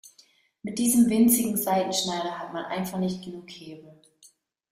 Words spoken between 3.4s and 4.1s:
Hebel.